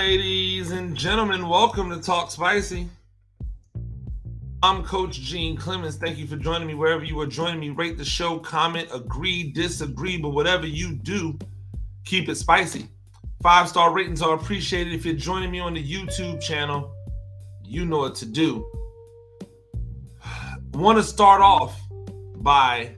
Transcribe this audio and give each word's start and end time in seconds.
ladies 0.00 0.70
and 0.70 0.96
gentlemen. 0.96 1.46
Welcome 1.46 1.90
to 1.90 2.00
Talk 2.00 2.30
Spicy. 2.30 2.88
I'm 4.62 4.82
Coach 4.82 5.20
Gene 5.20 5.58
Clemens. 5.58 5.96
Thank 5.96 6.16
you 6.16 6.26
for 6.26 6.36
joining 6.36 6.66
me 6.66 6.72
wherever 6.72 7.04
you 7.04 7.20
are 7.20 7.26
joining 7.26 7.60
me. 7.60 7.68
Rate 7.68 7.98
the 7.98 8.04
show, 8.04 8.38
comment, 8.38 8.88
agree, 8.94 9.52
disagree, 9.52 10.16
but 10.16 10.30
whatever 10.30 10.66
you 10.66 10.94
do, 10.94 11.38
keep 12.06 12.30
it 12.30 12.36
spicy. 12.36 12.88
Five 13.42 13.68
star 13.68 13.92
ratings 13.92 14.22
are 14.22 14.34
appreciated. 14.34 14.94
If 14.94 15.04
you're 15.04 15.16
joining 15.16 15.50
me 15.50 15.60
on 15.60 15.74
the 15.74 15.84
YouTube 15.84 16.40
channel, 16.40 16.94
you 17.62 17.84
know 17.84 17.98
what 17.98 18.14
to 18.16 18.26
do. 18.26 18.66
Want 20.72 20.96
to 20.96 21.04
start 21.04 21.42
off 21.42 21.78
by 22.36 22.96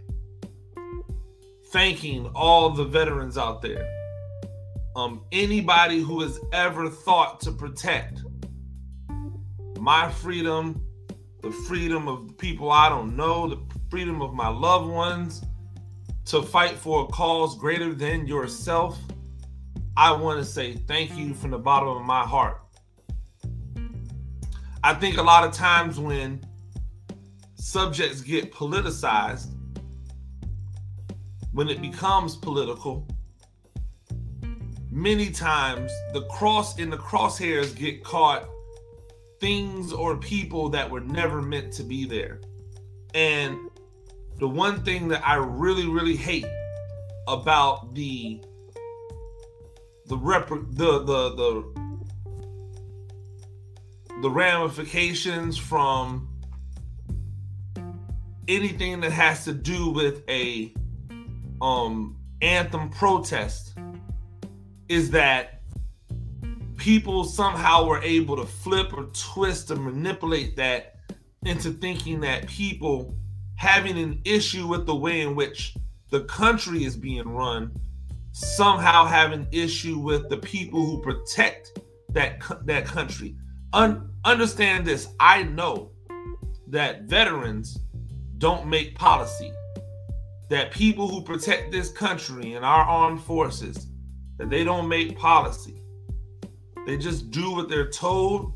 thanking 1.73 2.31
all 2.33 2.71
the 2.71 2.85
veterans 2.85 3.37
out 3.37 3.61
there. 3.61 4.02
Um, 4.95 5.25
anybody 5.33 6.01
who 6.01 6.21
has 6.21 6.39
ever 6.53 6.91
thought 6.91 7.41
to 7.41 7.53
protect 7.53 8.23
my 9.79 10.11
freedom, 10.11 10.85
the 11.41 11.51
freedom 11.51 12.09
of 12.09 12.29
the 12.29 12.35
people 12.35 12.71
I 12.71 12.89
don't 12.89 13.17
know, 13.17 13.49
the 13.49 13.59
freedom 13.91 14.21
of 14.21 14.35
my 14.35 14.49
loved 14.49 14.89
ones, 14.89 15.43
to 16.27 16.43
fight 16.43 16.73
for 16.73 17.05
a 17.05 17.07
cause 17.07 17.57
greater 17.59 17.95
than 17.95 18.27
yourself, 18.27 18.99
I 19.97 20.13
want 20.13 20.39
to 20.39 20.45
say 20.45 20.75
thank 20.75 21.17
you 21.17 21.35
from 21.35 21.51
the 21.51 21.59
bottom 21.59 21.89
of 21.89 22.03
my 22.03 22.23
heart. 22.23 22.61
I 24.85 24.95
think 24.95 25.17
a 25.17 25.23
lot 25.23 25.45
of 25.45 25.53
times 25.53 25.99
when 25.99 26.45
subjects 27.55 28.21
get 28.21 28.53
politicized, 28.53 29.49
when 31.53 31.69
it 31.69 31.81
becomes 31.81 32.37
political, 32.37 33.07
many 34.93 35.31
times 35.31 35.91
the 36.13 36.21
cross 36.27 36.79
in 36.79 36.91
the 36.91 36.99
crosshairs 36.99 37.75
get 37.75 38.05
caught 38.05 38.47
things 39.41 39.91
or 39.91 40.19
people 40.19 40.69
that 40.69 40.89
were 40.89 41.01
never 41.01 41.41
meant 41.41 41.73
to 41.73 41.83
be 41.83 42.05
there. 42.05 42.43
And 43.15 43.71
the 44.39 44.47
one 44.47 44.85
thing 44.85 45.09
that 45.09 45.27
I 45.27 45.37
really, 45.37 45.89
really 45.89 46.17
hate 46.17 46.47
about 47.27 47.95
the 47.95 48.43
the 50.07 50.17
rep 50.19 50.49
the 50.49 50.99
the 50.99 51.35
the 51.37 51.65
the 54.21 54.31
ramifications 54.31 55.57
from 55.57 56.29
anything 58.47 59.01
that 59.01 59.13
has 59.13 59.45
to 59.45 59.55
do 59.55 59.89
with 59.89 60.23
a 60.29 60.75
um 61.63 62.17
anthem 62.43 62.91
protest 62.91 63.75
is 64.93 65.11
that 65.11 65.63
people 66.77 67.25
somehow 67.25 67.87
were 67.87 68.03
able 68.03 68.37
to 68.37 68.45
flip 68.45 68.93
or 68.93 69.05
twist 69.15 69.71
or 69.71 69.77
manipulate 69.77 70.55
that 70.55 70.97
into 71.47 71.71
thinking 71.71 72.21
that 72.21 72.47
people 72.47 73.17
having 73.57 73.99
an 73.99 74.21
issue 74.27 74.67
with 74.67 74.85
the 74.85 74.95
way 74.95 75.23
in 75.23 75.35
which 75.35 75.75
the 76.11 76.21
country 76.25 76.85
is 76.85 76.95
being 76.95 77.27
run 77.27 77.75
somehow 78.33 79.07
have 79.07 79.33
an 79.33 79.47
issue 79.51 79.99
with 79.99 80.29
the 80.29 80.37
people 80.37 80.85
who 80.85 81.01
protect 81.01 81.81
that 82.11 82.43
that 82.67 82.85
country. 82.85 83.35
Un- 83.73 84.11
understand 84.27 84.85
this. 84.85 85.09
I 85.19 85.45
know 85.45 85.93
that 86.67 87.05
veterans 87.05 87.79
don't 88.37 88.67
make 88.67 88.95
policy. 88.95 89.55
That 90.51 90.71
people 90.71 91.09
who 91.09 91.23
protect 91.23 91.73
this 91.73 91.91
country 91.91 92.53
and 92.53 92.63
our 92.65 92.85
armed 92.85 93.23
forces 93.23 93.87
that 94.43 94.51
they 94.51 94.65
don't 94.65 94.89
make 94.89 95.17
policy. 95.17 95.81
They 96.85 96.99
just 96.99 97.31
do 97.31 97.53
what 97.53 97.69
they're 97.69 97.89
told 97.89 98.55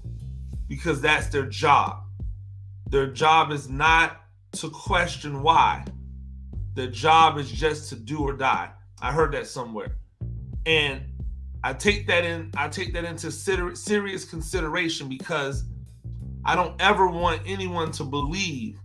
because 0.67 1.01
that's 1.01 1.29
their 1.29 1.47
job. 1.47 2.03
Their 2.91 3.07
job 3.07 3.53
is 3.53 3.69
not 3.69 4.23
to 4.55 4.69
question 4.69 5.45
why. 5.45 5.85
Their 6.75 6.89
job 6.89 7.39
is 7.39 7.53
just 7.53 7.89
to 7.91 7.95
do 7.95 8.19
or 8.19 8.33
die. 8.33 8.71
I 9.01 9.13
heard 9.13 9.33
that 9.35 9.47
somewhere. 9.47 9.99
And 10.67 11.03
I 11.63 11.73
take 11.73 12.09
that 12.09 12.25
in 12.25 12.51
I 12.57 12.67
take 12.67 12.93
that 12.95 13.05
into 13.05 13.31
serious 13.31 14.25
consideration 14.25 15.09
because 15.09 15.67
I 16.45 16.57
don't 16.57 16.75
ever 16.83 17.07
want 17.07 17.43
anyone 17.47 17.93
to 17.93 18.03
believe 18.03 18.81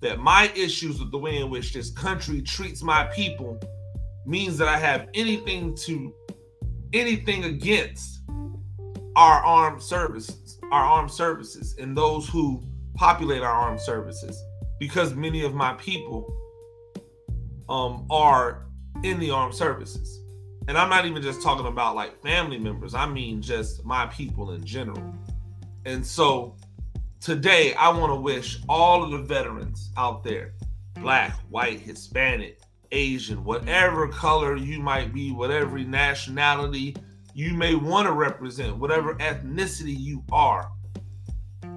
that 0.00 0.18
my 0.18 0.52
issues 0.54 1.00
with 1.00 1.10
the 1.10 1.18
way 1.18 1.38
in 1.38 1.48
which 1.48 1.72
this 1.72 1.90
country 1.90 2.42
treats 2.42 2.82
my 2.82 3.04
people 3.04 3.58
means 4.28 4.58
that 4.58 4.68
I 4.68 4.78
have 4.78 5.08
anything 5.14 5.74
to 5.76 6.14
anything 6.92 7.44
against 7.44 8.20
our 9.16 9.44
armed 9.44 9.82
services, 9.82 10.58
our 10.70 10.84
armed 10.84 11.10
services 11.10 11.74
and 11.78 11.96
those 11.96 12.28
who 12.28 12.62
populate 12.94 13.42
our 13.42 13.52
armed 13.52 13.80
services 13.80 14.42
because 14.78 15.14
many 15.14 15.42
of 15.42 15.54
my 15.54 15.72
people 15.74 16.32
um, 17.68 18.06
are 18.10 18.66
in 19.02 19.18
the 19.18 19.30
armed 19.30 19.54
services. 19.54 20.20
And 20.68 20.76
I'm 20.76 20.90
not 20.90 21.06
even 21.06 21.22
just 21.22 21.42
talking 21.42 21.66
about 21.66 21.96
like 21.96 22.20
family 22.22 22.58
members, 22.58 22.94
I 22.94 23.06
mean 23.06 23.40
just 23.40 23.84
my 23.84 24.06
people 24.06 24.52
in 24.52 24.64
general. 24.64 25.02
And 25.86 26.06
so 26.06 26.56
today, 27.20 27.74
I 27.74 27.88
want 27.88 28.12
to 28.12 28.20
wish 28.20 28.60
all 28.68 29.02
of 29.02 29.10
the 29.10 29.18
veterans 29.18 29.90
out 29.96 30.22
there 30.22 30.52
black, 30.96 31.32
white, 31.48 31.80
Hispanic, 31.80 32.60
Asian, 32.92 33.44
whatever 33.44 34.08
color 34.08 34.56
you 34.56 34.80
might 34.80 35.12
be, 35.12 35.32
whatever 35.32 35.78
nationality 35.78 36.96
you 37.34 37.54
may 37.54 37.74
want 37.74 38.06
to 38.06 38.12
represent, 38.12 38.76
whatever 38.76 39.14
ethnicity 39.16 39.96
you 39.96 40.24
are. 40.32 40.70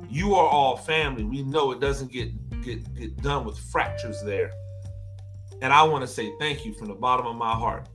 You 0.09 0.35
are 0.35 0.47
all 0.47 0.75
family. 0.75 1.23
We 1.23 1.43
know 1.43 1.71
it 1.71 1.79
doesn't 1.79 2.11
get 2.11 2.31
get 2.61 2.93
get 2.95 3.21
done 3.21 3.45
with 3.45 3.57
fractures 3.57 4.21
there. 4.23 4.51
And 5.61 5.71
I 5.71 5.83
want 5.83 6.01
to 6.01 6.07
say 6.07 6.33
thank 6.39 6.65
you 6.65 6.73
from 6.73 6.87
the 6.87 6.95
bottom 6.95 7.27
of 7.27 7.35
my 7.35 7.53
heart. 7.53 7.87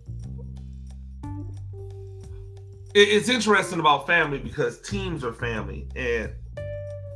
It's 2.94 3.28
interesting 3.28 3.80
about 3.80 4.06
family 4.06 4.38
because 4.38 4.80
teams 4.80 5.22
are 5.24 5.32
family. 5.32 5.86
And 5.96 6.32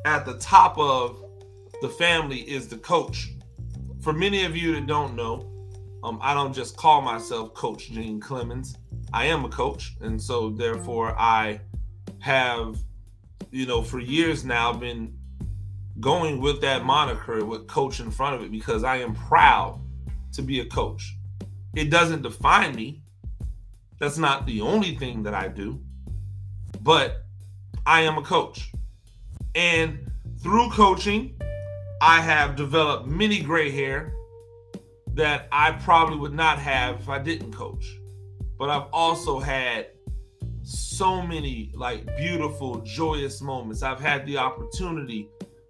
at 0.04 0.26
the 0.26 0.36
top 0.38 0.76
of 0.76 1.24
the 1.80 1.88
family 1.88 2.40
is 2.40 2.68
the 2.68 2.76
coach. 2.76 3.32
For 4.02 4.12
many 4.12 4.44
of 4.44 4.56
you 4.56 4.74
that 4.74 4.86
don't 4.86 5.14
know, 5.14 5.49
um, 6.02 6.18
I 6.22 6.34
don't 6.34 6.52
just 6.52 6.76
call 6.76 7.02
myself 7.02 7.54
Coach 7.54 7.90
Gene 7.90 8.20
Clemens. 8.20 8.76
I 9.12 9.26
am 9.26 9.44
a 9.44 9.48
coach. 9.48 9.96
And 10.00 10.20
so, 10.20 10.50
therefore, 10.50 11.14
I 11.18 11.60
have, 12.20 12.78
you 13.50 13.66
know, 13.66 13.82
for 13.82 13.98
years 13.98 14.44
now 14.44 14.72
been 14.72 15.14
going 15.98 16.40
with 16.40 16.60
that 16.62 16.84
moniker 16.84 17.44
with 17.44 17.66
coach 17.66 18.00
in 18.00 18.10
front 18.10 18.34
of 18.34 18.42
it 18.42 18.50
because 18.50 18.84
I 18.84 18.96
am 18.96 19.14
proud 19.14 19.80
to 20.32 20.42
be 20.42 20.60
a 20.60 20.64
coach. 20.66 21.16
It 21.74 21.90
doesn't 21.90 22.22
define 22.22 22.74
me. 22.74 23.02
That's 23.98 24.16
not 24.16 24.46
the 24.46 24.62
only 24.62 24.96
thing 24.96 25.22
that 25.24 25.34
I 25.34 25.48
do, 25.48 25.80
but 26.80 27.24
I 27.84 28.02
am 28.02 28.16
a 28.16 28.22
coach. 28.22 28.72
And 29.54 30.10
through 30.42 30.70
coaching, 30.70 31.38
I 32.00 32.22
have 32.22 32.56
developed 32.56 33.06
many 33.06 33.42
gray 33.42 33.70
hair 33.70 34.14
that 35.14 35.48
I 35.50 35.72
probably 35.72 36.18
would 36.18 36.34
not 36.34 36.58
have 36.58 37.00
if 37.00 37.08
I 37.08 37.18
didn't 37.18 37.52
coach. 37.52 37.86
But 38.58 38.70
I've 38.70 38.88
also 38.92 39.38
had 39.38 39.88
so 40.62 41.22
many 41.22 41.72
like 41.74 42.06
beautiful, 42.16 42.80
joyous 42.80 43.40
moments. 43.40 43.82
I've 43.82 44.00
had 44.00 44.26
the 44.26 44.36
opportunity 44.36 45.28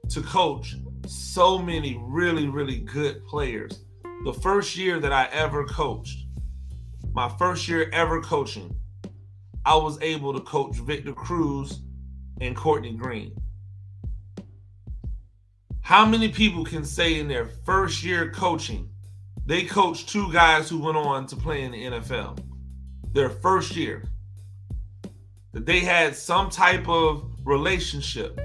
to 0.08 0.20
coach 0.22 0.76
so 1.06 1.58
many 1.58 1.98
really, 2.00 2.48
really 2.48 2.80
good 2.80 3.24
players 3.26 3.84
the 4.22 4.34
first 4.34 4.76
year 4.76 5.00
that 5.00 5.12
I 5.14 5.28
ever 5.32 5.64
coached, 5.64 6.26
my 7.12 7.28
first 7.38 7.66
year 7.68 7.88
ever 7.90 8.20
coaching, 8.20 8.74
I 9.64 9.74
was 9.76 9.98
able 10.02 10.34
to 10.34 10.40
coach 10.40 10.76
Victor 10.76 11.14
Cruz 11.14 11.80
and 12.40 12.54
Courtney 12.54 12.92
Greene. 12.92 13.34
How 15.80 16.04
many 16.04 16.28
people 16.28 16.64
can 16.64 16.84
say 16.84 17.18
in 17.18 17.28
their 17.28 17.46
first 17.46 18.04
year 18.04 18.30
coaching, 18.30 18.89
they 19.46 19.64
coached 19.64 20.08
two 20.08 20.32
guys 20.32 20.68
who 20.68 20.78
went 20.78 20.96
on 20.96 21.26
to 21.26 21.36
play 21.36 21.62
in 21.62 21.72
the 21.72 21.84
NFL? 21.84 22.38
Their 23.12 23.30
first 23.30 23.76
year. 23.76 24.04
That 25.52 25.66
they 25.66 25.80
had 25.80 26.14
some 26.14 26.48
type 26.48 26.88
of 26.88 27.28
relationship 27.44 28.40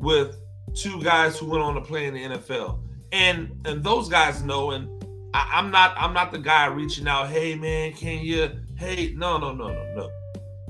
with 0.00 0.36
two 0.74 1.02
guys 1.02 1.38
who 1.38 1.46
went 1.46 1.62
on 1.62 1.74
to 1.74 1.80
play 1.80 2.06
in 2.06 2.14
the 2.14 2.24
NFL 2.24 2.78
and 3.14 3.60
and 3.64 3.82
those 3.84 4.08
guys 4.08 4.42
know 4.42 4.72
and 4.72 4.88
I, 5.32 5.60
am 5.60 5.70
not 5.70 5.94
i'm 5.96 6.12
not 6.12 6.32
the 6.32 6.38
guy 6.38 6.66
reaching 6.66 7.06
out 7.06 7.28
hey 7.28 7.54
man 7.54 7.92
can 7.92 8.24
you 8.24 8.50
hey 8.76 9.14
no 9.16 9.38
no 9.38 9.52
no 9.52 9.68
no 9.68 9.94
no 9.94 10.10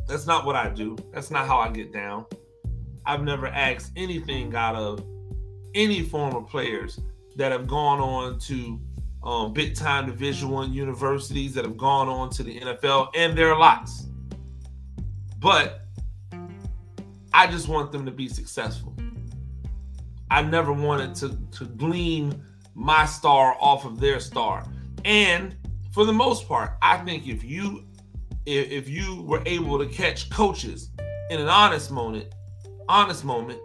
that's 0.06 0.26
not 0.26 0.44
what 0.44 0.54
i 0.54 0.68
do 0.68 0.96
that's 1.12 1.30
not 1.30 1.46
how 1.46 1.58
i 1.58 1.70
get 1.70 1.90
down 1.92 2.26
i've 3.06 3.22
never 3.22 3.46
asked 3.46 3.92
anything 3.96 4.54
out 4.54 4.76
of 4.76 5.02
any 5.74 6.02
former 6.02 6.42
players 6.42 7.00
that 7.36 7.50
have 7.50 7.66
gone 7.66 7.98
on 7.98 8.38
to 8.40 8.78
um, 9.24 9.52
big 9.52 9.74
time 9.74 10.06
division 10.06 10.50
one 10.50 10.72
universities 10.72 11.54
that 11.54 11.64
have 11.64 11.76
gone 11.76 12.08
on 12.08 12.30
to 12.30 12.42
the 12.42 12.60
nfl 12.60 13.08
and 13.14 13.36
there 13.36 13.52
are 13.52 13.58
lots 13.58 14.06
but 15.38 15.84
I 17.34 17.48
just 17.48 17.66
want 17.66 17.90
them 17.90 18.06
to 18.06 18.12
be 18.12 18.28
successful. 18.28 18.94
I 20.30 20.40
never 20.40 20.72
wanted 20.72 21.16
to, 21.16 21.36
to 21.58 21.64
glean 21.64 22.44
my 22.74 23.04
star 23.06 23.56
off 23.60 23.84
of 23.84 23.98
their 23.98 24.20
star. 24.20 24.64
And 25.04 25.56
for 25.92 26.06
the 26.06 26.12
most 26.12 26.46
part, 26.46 26.76
I 26.80 26.96
think 26.98 27.26
if 27.26 27.42
you 27.42 27.86
if, 28.46 28.70
if 28.70 28.88
you 28.88 29.22
were 29.22 29.42
able 29.46 29.78
to 29.80 29.86
catch 29.86 30.30
coaches 30.30 30.90
in 31.28 31.40
an 31.40 31.48
honest 31.48 31.90
moment, 31.90 32.32
honest 32.88 33.24
moment, 33.24 33.58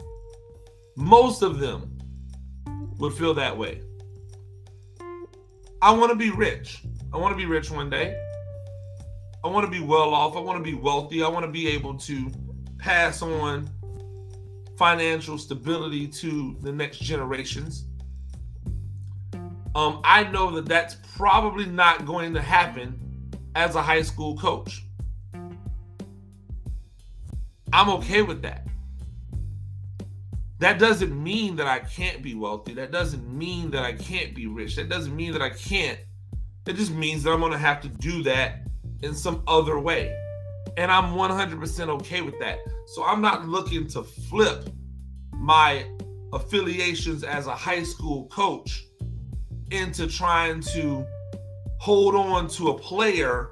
most 0.95 1.43
of 1.43 1.59
them 1.59 1.95
would 2.97 3.13
feel 3.13 3.35
that 3.35 3.55
way. 3.55 3.83
I 5.81 5.91
want 5.91 6.11
to 6.11 6.15
be 6.15 6.29
rich. 6.29 6.81
I 7.13 7.17
want 7.17 7.31
to 7.31 7.37
be 7.37 7.45
rich 7.45 7.71
one 7.71 7.89
day. 7.89 8.21
I 9.43 9.47
want 9.47 9.65
to 9.65 9.71
be 9.71 9.79
well 9.79 10.13
off. 10.13 10.35
I 10.35 10.41
want 10.41 10.57
to 10.57 10.63
be 10.63 10.73
wealthy. 10.73 11.23
I 11.23 11.29
want 11.29 11.45
to 11.45 11.51
be 11.51 11.69
able 11.69 11.95
to 11.99 12.29
pass 12.77 13.21
on 13.21 13.69
financial 14.77 15.37
stability 15.37 16.07
to 16.07 16.57
the 16.61 16.71
next 16.71 16.99
generations. 16.99 17.85
Um, 19.75 20.01
I 20.03 20.23
know 20.23 20.51
that 20.55 20.65
that's 20.65 20.97
probably 21.15 21.65
not 21.65 22.05
going 22.05 22.33
to 22.33 22.41
happen 22.41 23.31
as 23.55 23.75
a 23.75 23.81
high 23.81 24.01
school 24.01 24.37
coach. 24.37 24.85
I'm 27.71 27.89
okay 27.89 28.21
with 28.21 28.41
that. 28.41 28.68
That 30.59 30.77
doesn't 30.77 31.11
mean 31.11 31.55
that 31.55 31.67
I 31.67 31.79
can't 31.79 32.21
be 32.21 32.35
wealthy. 32.35 32.73
That 32.73 32.91
doesn't 32.91 33.25
mean 33.25 33.71
that 33.71 33.83
I 33.83 33.93
can't 33.93 34.35
be 34.35 34.45
rich. 34.45 34.75
That 34.75 34.89
doesn't 34.89 35.15
mean 35.15 35.31
that 35.31 35.41
I 35.41 35.51
can't. 35.51 35.99
It 36.67 36.73
just 36.73 36.91
means 36.91 37.23
that 37.23 37.31
I'm 37.31 37.39
going 37.39 37.53
to 37.53 37.57
have 37.57 37.81
to 37.81 37.87
do 37.87 38.21
that 38.23 38.67
in 39.01 39.15
some 39.15 39.41
other 39.47 39.79
way. 39.79 40.13
And 40.75 40.91
I'm 40.91 41.15
100% 41.15 41.87
okay 42.01 42.21
with 42.21 42.37
that. 42.39 42.59
So 42.87 43.05
I'm 43.05 43.21
not 43.21 43.47
looking 43.47 43.87
to 43.87 44.03
flip 44.03 44.69
my 45.33 45.85
affiliations 46.33 47.23
as 47.23 47.47
a 47.47 47.55
high 47.55 47.83
school 47.83 48.27
coach 48.27 48.85
into 49.71 50.07
trying 50.07 50.59
to 50.61 51.05
hold 51.79 52.15
on 52.15 52.49
to 52.49 52.69
a 52.69 52.77
player 52.77 53.51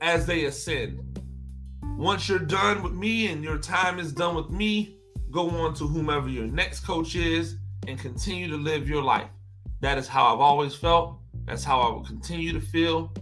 as 0.00 0.26
they 0.26 0.46
ascend. 0.46 1.20
Once 1.96 2.28
you're 2.28 2.38
done 2.40 2.82
with 2.82 2.92
me 2.92 3.28
and 3.28 3.44
your 3.44 3.58
time 3.58 4.00
is 4.00 4.12
done 4.12 4.34
with 4.34 4.50
me, 4.50 4.98
go 5.32 5.48
on 5.48 5.74
to 5.74 5.86
whomever 5.86 6.28
your 6.28 6.46
next 6.46 6.80
coach 6.80 7.16
is 7.16 7.56
and 7.88 7.98
continue 7.98 8.48
to 8.48 8.56
live 8.56 8.88
your 8.88 9.02
life. 9.02 9.30
That 9.80 9.98
is 9.98 10.06
how 10.06 10.32
I've 10.32 10.40
always 10.40 10.74
felt. 10.74 11.18
That's 11.46 11.64
how 11.64 11.80
I 11.80 11.90
will 11.90 12.04
continue 12.04 12.52
to 12.52 12.60
feel. 12.60 13.12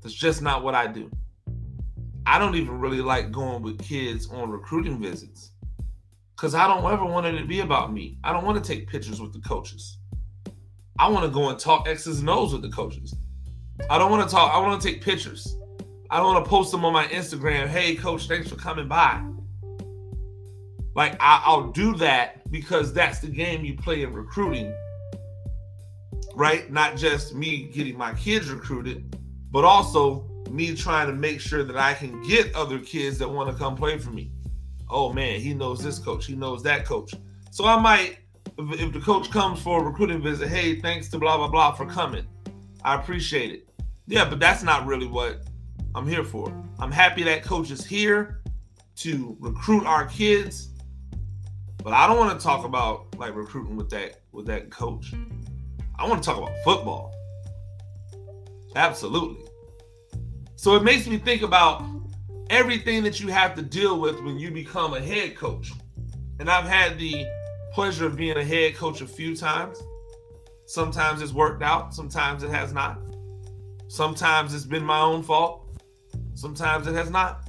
That's 0.00 0.14
just 0.14 0.40
not 0.40 0.62
what 0.62 0.74
I 0.74 0.86
do. 0.86 1.10
I 2.24 2.38
don't 2.38 2.54
even 2.54 2.78
really 2.78 3.00
like 3.00 3.32
going 3.32 3.62
with 3.62 3.78
kids 3.82 4.30
on 4.30 4.50
recruiting 4.50 5.00
visits 5.02 5.50
because 6.36 6.54
I 6.54 6.66
don't 6.68 6.84
ever 6.90 7.04
want 7.04 7.26
it 7.26 7.38
to 7.38 7.44
be 7.44 7.60
about 7.60 7.92
me. 7.92 8.18
I 8.22 8.32
don't 8.32 8.44
want 8.44 8.62
to 8.62 8.74
take 8.74 8.88
pictures 8.88 9.20
with 9.20 9.32
the 9.32 9.40
coaches. 9.40 9.98
I 10.98 11.08
want 11.08 11.24
to 11.24 11.30
go 11.30 11.48
and 11.48 11.58
talk 11.58 11.88
X's 11.88 12.20
and 12.20 12.30
O's 12.30 12.52
with 12.52 12.62
the 12.62 12.70
coaches. 12.70 13.14
I 13.90 13.98
don't 13.98 14.10
want 14.10 14.28
to 14.28 14.32
talk, 14.32 14.54
I 14.54 14.58
want 14.58 14.80
to 14.80 14.88
take 14.88 15.02
pictures. 15.02 15.56
I 16.08 16.18
don't 16.18 16.34
want 16.34 16.44
to 16.44 16.48
post 16.48 16.70
them 16.70 16.84
on 16.84 16.92
my 16.92 17.06
Instagram. 17.06 17.66
Hey, 17.66 17.96
coach, 17.96 18.28
thanks 18.28 18.48
for 18.48 18.56
coming 18.56 18.86
by. 18.86 19.22
Like 20.94 21.16
I, 21.20 21.42
I'll 21.44 21.70
do 21.70 21.94
that 21.96 22.50
because 22.50 22.92
that's 22.92 23.20
the 23.20 23.28
game 23.28 23.64
you 23.64 23.76
play 23.76 24.02
in 24.02 24.12
recruiting, 24.12 24.74
right? 26.34 26.70
Not 26.70 26.96
just 26.96 27.34
me 27.34 27.70
getting 27.72 27.96
my 27.96 28.12
kids 28.14 28.50
recruited, 28.50 29.16
but 29.50 29.64
also 29.64 30.28
me 30.50 30.74
trying 30.74 31.06
to 31.06 31.14
make 31.14 31.40
sure 31.40 31.64
that 31.64 31.76
I 31.76 31.94
can 31.94 32.22
get 32.22 32.54
other 32.54 32.78
kids 32.78 33.18
that 33.18 33.28
want 33.28 33.50
to 33.50 33.56
come 33.56 33.74
play 33.74 33.98
for 33.98 34.10
me. 34.10 34.30
Oh 34.90 35.12
man, 35.12 35.40
he 35.40 35.54
knows 35.54 35.82
this 35.82 35.98
coach, 35.98 36.26
he 36.26 36.34
knows 36.34 36.62
that 36.64 36.84
coach. 36.84 37.14
So 37.50 37.64
I 37.64 37.78
might, 37.80 38.18
if, 38.58 38.80
if 38.80 38.92
the 38.92 39.00
coach 39.00 39.30
comes 39.30 39.62
for 39.62 39.80
a 39.80 39.84
recruiting 39.84 40.22
visit, 40.22 40.48
hey, 40.48 40.78
thanks 40.80 41.08
to 41.10 41.18
blah 41.18 41.38
blah 41.38 41.48
blah 41.48 41.72
for 41.72 41.86
coming. 41.86 42.26
I 42.84 42.96
appreciate 42.96 43.50
it. 43.52 43.68
Yeah, 44.06 44.28
but 44.28 44.40
that's 44.40 44.62
not 44.62 44.84
really 44.84 45.06
what 45.06 45.44
I'm 45.94 46.06
here 46.06 46.24
for. 46.24 46.52
I'm 46.78 46.92
happy 46.92 47.22
that 47.22 47.44
coach 47.44 47.70
is 47.70 47.84
here 47.84 48.42
to 48.96 49.36
recruit 49.40 49.86
our 49.86 50.06
kids 50.06 50.71
but 51.82 51.92
I 51.92 52.06
don't 52.06 52.18
want 52.18 52.38
to 52.38 52.42
talk 52.42 52.64
about 52.64 53.06
like 53.18 53.34
recruiting 53.34 53.76
with 53.76 53.90
that 53.90 54.20
with 54.32 54.46
that 54.46 54.70
coach. 54.70 55.12
I 55.98 56.08
want 56.08 56.22
to 56.22 56.26
talk 56.26 56.38
about 56.38 56.52
football. 56.64 57.14
Absolutely. 58.76 59.44
So 60.56 60.76
it 60.76 60.82
makes 60.82 61.06
me 61.06 61.18
think 61.18 61.42
about 61.42 61.84
everything 62.50 63.02
that 63.02 63.20
you 63.20 63.28
have 63.28 63.54
to 63.56 63.62
deal 63.62 64.00
with 64.00 64.20
when 64.22 64.38
you 64.38 64.50
become 64.50 64.94
a 64.94 65.00
head 65.00 65.36
coach. 65.36 65.72
And 66.38 66.50
I've 66.50 66.66
had 66.66 66.98
the 66.98 67.26
pleasure 67.72 68.06
of 68.06 68.16
being 68.16 68.36
a 68.36 68.44
head 68.44 68.76
coach 68.76 69.00
a 69.00 69.06
few 69.06 69.34
times. 69.34 69.82
Sometimes 70.66 71.20
it's 71.20 71.32
worked 71.32 71.62
out, 71.62 71.94
sometimes 71.94 72.42
it 72.42 72.50
has 72.50 72.72
not. 72.72 72.98
Sometimes 73.88 74.54
it's 74.54 74.64
been 74.64 74.84
my 74.84 75.00
own 75.00 75.22
fault, 75.22 75.68
sometimes 76.34 76.86
it 76.86 76.94
has 76.94 77.10
not. 77.10 77.48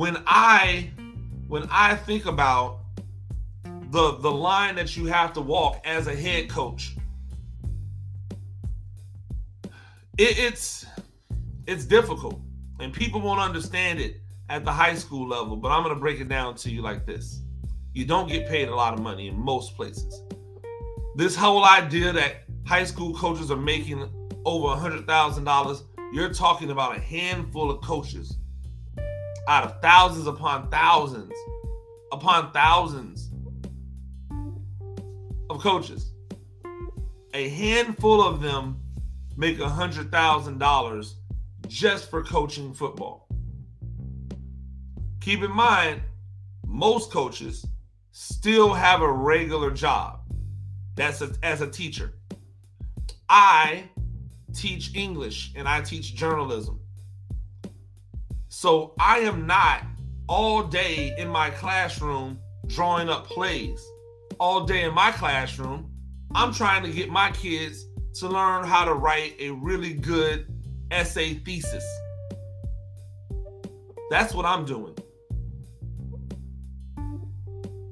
When 0.00 0.16
I 0.26 0.90
when 1.46 1.68
I 1.70 1.94
think 1.94 2.24
about 2.24 2.78
the 3.90 4.16
the 4.16 4.30
line 4.30 4.76
that 4.76 4.96
you 4.96 5.04
have 5.04 5.34
to 5.34 5.42
walk 5.42 5.82
as 5.84 6.06
a 6.06 6.14
head 6.16 6.48
coach, 6.48 6.96
it, 10.16 10.38
it's 10.38 10.86
it's 11.66 11.84
difficult, 11.84 12.40
and 12.80 12.94
people 12.94 13.20
won't 13.20 13.40
understand 13.40 14.00
it 14.00 14.22
at 14.48 14.64
the 14.64 14.72
high 14.72 14.94
school 14.94 15.28
level. 15.28 15.54
But 15.54 15.68
I'm 15.68 15.86
to 15.86 15.94
break 15.94 16.18
it 16.18 16.30
down 16.30 16.54
to 16.54 16.70
you 16.70 16.80
like 16.80 17.04
this: 17.04 17.42
you 17.92 18.06
don't 18.06 18.26
get 18.26 18.48
paid 18.48 18.70
a 18.70 18.74
lot 18.74 18.94
of 18.94 19.00
money 19.00 19.28
in 19.28 19.38
most 19.38 19.76
places. 19.76 20.22
This 21.14 21.36
whole 21.36 21.66
idea 21.66 22.10
that 22.14 22.44
high 22.64 22.84
school 22.84 23.12
coaches 23.12 23.50
are 23.50 23.64
making 23.74 24.08
over 24.46 24.68
a 24.68 24.76
hundred 24.76 25.06
thousand 25.06 25.44
dollars, 25.44 25.82
you're 26.10 26.32
talking 26.32 26.70
about 26.70 26.96
a 26.96 27.00
handful 27.00 27.70
of 27.70 27.82
coaches 27.82 28.38
out 29.50 29.64
of 29.64 29.82
thousands 29.82 30.28
upon 30.28 30.70
thousands 30.70 31.34
upon 32.12 32.52
thousands 32.52 33.30
of 35.50 35.60
coaches. 35.60 36.12
A 37.34 37.48
handful 37.48 38.22
of 38.22 38.40
them 38.40 38.80
make 39.36 39.58
a 39.58 39.68
hundred 39.68 40.12
thousand 40.12 40.58
dollars 40.58 41.16
just 41.66 42.08
for 42.10 42.22
coaching 42.22 42.72
football. 42.72 43.26
Keep 45.20 45.42
in 45.42 45.50
mind, 45.50 46.00
most 46.64 47.10
coaches 47.10 47.66
still 48.12 48.72
have 48.72 49.02
a 49.02 49.12
regular 49.12 49.72
job. 49.72 50.20
That's 50.94 51.22
a, 51.22 51.32
as 51.42 51.60
a 51.60 51.68
teacher. 51.68 52.12
I 53.28 53.88
teach 54.54 54.94
English 54.94 55.52
and 55.56 55.66
I 55.66 55.80
teach 55.80 56.14
journalism. 56.14 56.79
So 58.60 58.92
I 59.00 59.20
am 59.20 59.46
not 59.46 59.84
all 60.28 60.62
day 60.62 61.14
in 61.16 61.28
my 61.28 61.48
classroom 61.48 62.38
drawing 62.66 63.08
up 63.08 63.24
plays. 63.24 63.82
All 64.38 64.66
day 64.66 64.84
in 64.84 64.92
my 64.92 65.12
classroom, 65.12 65.90
I'm 66.34 66.52
trying 66.52 66.82
to 66.82 66.90
get 66.90 67.08
my 67.08 67.30
kids 67.30 67.86
to 68.16 68.28
learn 68.28 68.66
how 68.66 68.84
to 68.84 68.92
write 68.92 69.34
a 69.38 69.48
really 69.48 69.94
good 69.94 70.52
essay 70.90 71.36
thesis. 71.36 71.82
That's 74.10 74.34
what 74.34 74.44
I'm 74.44 74.66
doing. 74.66 74.94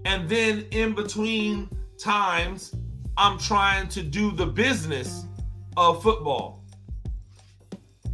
And 0.04 0.28
then 0.28 0.66
in 0.70 0.94
between 0.94 1.70
times, 1.96 2.74
I'm 3.16 3.38
trying 3.38 3.88
to 3.88 4.02
do 4.02 4.32
the 4.32 4.44
business 4.44 5.24
of 5.78 6.02
football. 6.02 6.62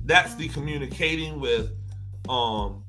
That's 0.05 0.37
the 0.37 0.49
communicating 0.51 1.41
with 1.41 1.73
um 2.29 2.85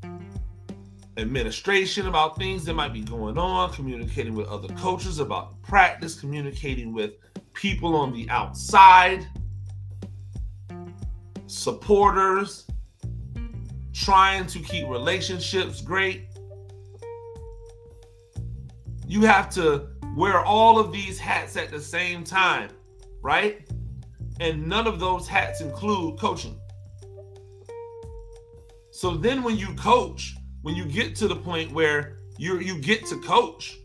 administration 1.17 2.07
about 2.07 2.37
things 2.37 2.65
that 2.65 2.73
might 2.73 2.93
be 2.93 3.01
going 3.01 3.37
on, 3.37 3.71
communicating 3.73 4.35
with 4.35 4.47
other 4.47 4.67
coaches 4.75 5.19
about 5.19 5.61
practice, 5.61 6.19
communicating 6.19 6.93
with 6.93 7.13
people 7.53 7.95
on 7.95 8.13
the 8.13 8.29
outside, 8.29 9.25
supporters, 11.47 12.67
trying 13.93 14.45
to 14.45 14.59
keep 14.59 14.87
relationships 14.89 15.81
great. 15.81 16.25
You 19.07 19.21
have 19.21 19.49
to 19.51 19.87
wear 20.15 20.43
all 20.43 20.79
of 20.79 20.91
these 20.91 21.17
hats 21.17 21.55
at 21.55 21.71
the 21.71 21.79
same 21.79 22.23
time, 22.23 22.69
right? 23.21 23.69
And 24.41 24.67
none 24.67 24.85
of 24.85 24.99
those 24.99 25.27
hats 25.27 25.61
include 25.61 26.19
coaching. 26.19 26.59
So 28.95 29.13
then 29.13 29.43
when 29.43 29.57
you 29.57 29.73
coach, 29.73 30.37
when 30.61 30.73
you 30.73 30.85
get 30.85 31.17
to 31.17 31.27
the 31.27 31.35
point 31.35 31.69
where 31.73 32.19
you 32.37 32.59
you 32.59 32.79
get 32.79 33.05
to 33.07 33.17
coach, 33.17 33.77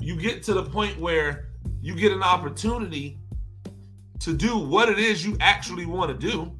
you 0.00 0.16
get 0.16 0.42
to 0.42 0.52
the 0.52 0.64
point 0.64 0.98
where 0.98 1.50
you 1.80 1.94
get 1.94 2.10
an 2.10 2.24
opportunity 2.24 3.20
to 4.18 4.32
do 4.32 4.58
what 4.58 4.88
it 4.88 4.98
is 4.98 5.24
you 5.24 5.36
actually 5.38 5.86
want 5.86 6.10
to 6.10 6.26
do, 6.26 6.52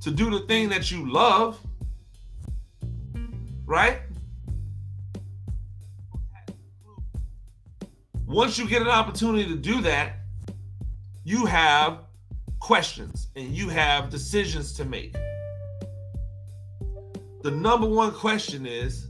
to 0.00 0.10
do 0.10 0.30
the 0.30 0.40
thing 0.48 0.68
that 0.70 0.90
you 0.90 1.08
love, 1.08 1.60
right? 3.66 4.00
Once 8.26 8.58
you 8.58 8.66
get 8.66 8.82
an 8.82 8.88
opportunity 8.88 9.46
to 9.46 9.54
do 9.54 9.80
that, 9.80 10.16
you 11.22 11.46
have 11.46 12.00
questions 12.58 13.28
and 13.36 13.50
you 13.50 13.68
have 13.68 14.10
decisions 14.10 14.72
to 14.72 14.84
make. 14.84 15.14
The 17.44 17.50
number 17.50 17.86
one 17.86 18.10
question 18.10 18.64
is 18.64 19.08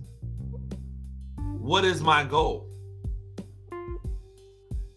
what 1.36 1.84
is 1.84 2.00
my 2.00 2.24
goal? 2.24 2.68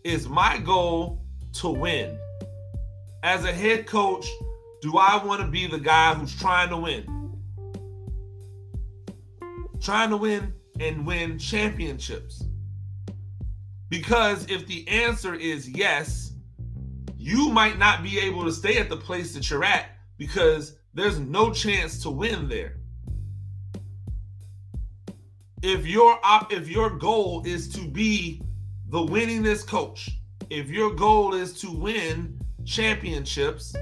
Is 0.04 0.28
my 0.28 0.58
goal 0.58 1.24
to 1.60 1.70
win? 1.70 2.18
As 3.22 3.46
a 3.46 3.54
head 3.54 3.86
coach, 3.86 4.26
do 4.82 4.98
I 4.98 5.24
want 5.24 5.42
to 5.42 5.48
be 5.48 5.68
the 5.68 5.78
guy 5.78 6.16
who's 6.16 6.36
trying 6.36 6.70
to 6.70 6.78
win? 6.78 7.38
Trying 9.82 10.10
to 10.10 10.18
win 10.18 10.52
and 10.80 11.06
win 11.06 11.38
championships. 11.38 12.44
Because 13.88 14.50
if 14.50 14.66
the 14.66 14.88
answer 14.88 15.36
is 15.36 15.70
yes, 15.70 16.34
you 17.16 17.50
might 17.50 17.78
not 17.78 18.02
be 18.02 18.18
able 18.18 18.46
to 18.46 18.52
stay 18.52 18.80
at 18.80 18.90
the 18.90 18.98
place 18.98 19.36
that 19.36 19.48
you're 19.52 19.64
at 19.64 19.92
because 20.18 20.80
there's 20.96 21.20
no 21.20 21.54
chance 21.54 22.02
to 22.02 22.10
win 22.10 22.50
there. 22.50 22.78
If 25.64 25.88
your 25.88 26.20
op- 26.24 26.54
if 26.54 26.70
your 26.70 26.90
goal 26.92 27.44
is 27.46 27.68
to 27.70 27.82
be 27.82 28.42
the 28.90 29.00
winningest 29.00 29.68
coach, 29.68 30.10
if 30.50 30.70
your 30.70 30.94
goal 30.94 31.34
is 31.34 31.60
to 31.62 31.72
win 31.72 32.40
championships, 32.66 33.76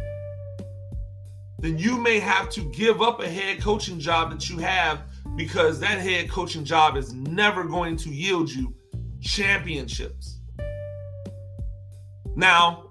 then 1.59 1.77
you 1.77 1.97
may 1.97 2.19
have 2.19 2.49
to 2.51 2.61
give 2.71 3.01
up 3.01 3.19
a 3.19 3.27
head 3.27 3.61
coaching 3.61 3.99
job 3.99 4.31
that 4.31 4.49
you 4.49 4.57
have 4.59 5.01
because 5.35 5.79
that 5.79 5.99
head 5.99 6.29
coaching 6.29 6.63
job 6.63 6.95
is 6.95 7.13
never 7.13 7.63
going 7.63 7.97
to 7.97 8.09
yield 8.09 8.49
you 8.49 8.73
championships. 9.21 10.39
Now, 12.35 12.89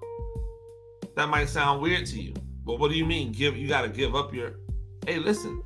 that 1.15 1.29
might 1.29 1.49
sound 1.49 1.81
weird 1.81 2.05
to 2.07 2.21
you, 2.21 2.33
but 2.65 2.79
what 2.79 2.91
do 2.91 2.97
you 2.97 3.05
mean? 3.05 3.31
Give 3.31 3.57
you 3.57 3.67
got 3.67 3.81
to 3.81 3.89
give 3.89 4.15
up 4.15 4.33
your 4.33 4.59
Hey, 5.05 5.19
listen. 5.19 5.61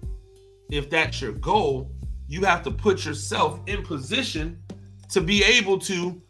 If 0.69 0.89
that's 0.89 1.21
your 1.21 1.31
goal, 1.31 1.91
you 2.29 2.43
have 2.43 2.61
to 2.61 2.69
put 2.71 3.05
yourself 3.05 3.59
in 3.65 3.81
position 3.83 4.61
to 5.09 5.19
be 5.19 5.43
able 5.43 5.79
to 5.79 6.21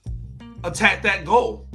attack 0.64 1.04
that 1.04 1.26
goal. 1.26 1.68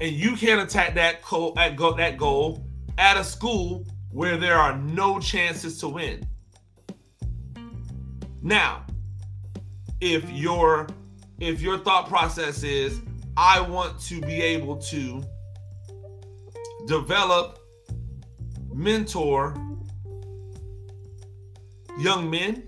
And 0.00 0.12
you 0.12 0.34
can't 0.34 0.60
attack 0.62 0.94
that 0.94 1.22
goal, 1.22 1.52
that 1.54 2.16
goal, 2.16 2.64
at 2.96 3.18
a 3.18 3.24
school 3.24 3.86
where 4.10 4.38
there 4.38 4.56
are 4.56 4.76
no 4.78 5.20
chances 5.20 5.78
to 5.80 5.88
win. 5.88 6.26
Now, 8.40 8.86
if 10.00 10.28
your 10.30 10.88
if 11.40 11.60
your 11.60 11.78
thought 11.78 12.08
process 12.08 12.62
is 12.62 13.00
I 13.36 13.60
want 13.60 14.00
to 14.02 14.20
be 14.22 14.40
able 14.40 14.76
to 14.76 15.22
develop, 16.86 17.58
mentor 18.72 19.54
young 21.98 22.30
men, 22.30 22.66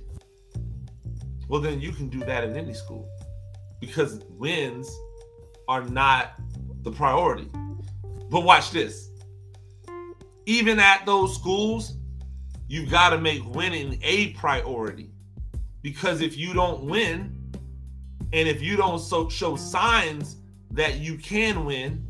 well 1.49 1.61
then 1.61 1.81
you 1.81 1.93
can 1.93 2.09
do 2.09 2.21
that 2.21 2.45
in 2.45 2.57
any 2.57 2.75
school 2.75 3.09
because 3.81 4.21
wins 4.31 4.91
are 5.69 5.85
not 5.85 6.35
the 6.83 6.91
priority. 6.91 7.49
But 8.31 8.41
watch 8.41 8.71
this. 8.71 9.11
Even 10.47 10.79
at 10.79 11.07
those 11.07 11.35
schools, 11.35 11.97
you 12.69 12.87
got 12.87 13.11
to 13.11 13.19
make 13.19 13.45
winning 13.55 13.99
a 14.03 14.33
priority 14.35 15.11
because 15.83 16.21
if 16.21 16.37
you 16.37 16.53
don't 16.53 16.85
win, 16.85 17.37
and 18.33 18.49
if 18.49 18.63
you 18.63 18.77
don't 18.77 18.99
so, 18.99 19.29
show 19.29 19.57
signs 19.57 20.37
that 20.71 20.99
you 20.99 21.17
can 21.17 21.65
win, 21.65 22.07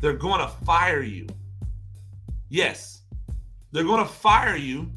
they're 0.00 0.14
going 0.14 0.40
to 0.40 0.48
fire 0.64 1.02
you. 1.02 1.26
Yes, 2.48 3.02
they're 3.72 3.84
going 3.84 4.04
to 4.04 4.10
fire 4.10 4.56
you 4.56 4.90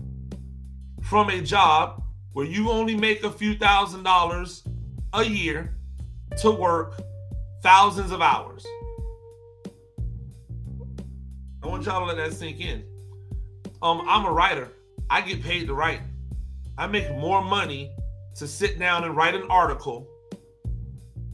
from 1.11 1.29
a 1.29 1.41
job 1.41 2.01
where 2.31 2.45
you 2.45 2.71
only 2.71 2.95
make 2.95 3.25
a 3.25 3.29
few 3.29 3.53
thousand 3.53 4.01
dollars 4.01 4.63
a 5.11 5.25
year 5.25 5.75
to 6.37 6.49
work 6.49 7.01
thousands 7.61 8.13
of 8.13 8.21
hours. 8.21 8.65
I 11.61 11.67
want 11.67 11.83
y'all 11.83 11.99
to 11.99 12.05
let 12.05 12.15
that 12.15 12.31
sink 12.31 12.61
in. 12.61 12.85
Um, 13.81 14.05
I'm 14.07 14.23
a 14.23 14.31
writer. 14.31 14.69
I 15.09 15.19
get 15.19 15.43
paid 15.43 15.67
to 15.67 15.73
write. 15.73 15.99
I 16.77 16.87
make 16.87 17.11
more 17.17 17.43
money 17.43 17.91
to 18.35 18.47
sit 18.47 18.79
down 18.79 19.03
and 19.03 19.13
write 19.13 19.35
an 19.35 19.43
article 19.49 20.07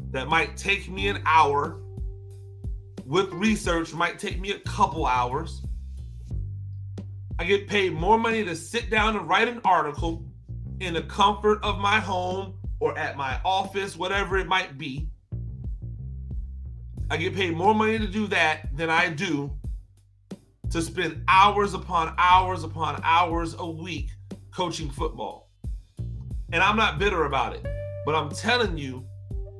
that 0.09 0.27
might 0.27 0.57
take 0.57 0.89
me 0.89 1.07
an 1.07 1.21
hour 1.27 1.77
with 3.05 3.31
research 3.31 3.93
might 3.93 4.17
take 4.17 4.39
me 4.39 4.53
a 4.53 4.59
couple 4.61 5.05
hours 5.05 5.61
i 7.39 7.43
get 7.43 7.67
paid 7.67 7.93
more 7.93 8.17
money 8.17 8.43
to 8.43 8.55
sit 8.55 8.89
down 8.89 9.15
and 9.15 9.27
write 9.27 9.47
an 9.47 9.61
article 9.63 10.25
in 10.79 10.93
the 10.93 11.01
comfort 11.03 11.59
of 11.63 11.79
my 11.79 11.99
home 11.99 12.53
or 12.79 12.97
at 12.97 13.17
my 13.17 13.39
office 13.43 13.97
whatever 13.97 14.37
it 14.37 14.47
might 14.47 14.77
be. 14.77 15.09
I 17.09 17.17
get 17.17 17.35
paid 17.35 17.55
more 17.55 17.73
money 17.73 17.97
to 17.97 18.07
do 18.07 18.27
that 18.27 18.75
than 18.75 18.89
i 18.89 19.09
do 19.09 19.51
to 20.69 20.81
spend 20.81 21.23
hours 21.27 21.73
upon 21.73 22.13
hours 22.17 22.63
upon 22.63 22.99
hours 23.03 23.55
a 23.57 23.65
week 23.65 24.09
coaching 24.53 24.89
football. 24.89 25.49
And 26.51 26.61
i'm 26.61 26.75
not 26.75 26.99
bitter 26.99 27.25
about 27.25 27.55
it 27.55 27.65
but 28.05 28.15
i'm 28.15 28.29
telling 28.29 28.77
you 28.77 29.05